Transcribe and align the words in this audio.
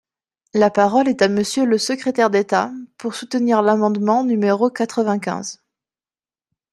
La 0.55 0.71
parole 0.71 1.07
est 1.07 1.21
à 1.21 1.27
Monsieur 1.27 1.63
le 1.63 1.77
secrétaire 1.77 2.31
d’État, 2.31 2.71
pour 2.97 3.13
soutenir 3.13 3.61
l’amendement 3.61 4.23
numéro 4.23 4.71
quatre-vingt-quinze. 4.71 5.61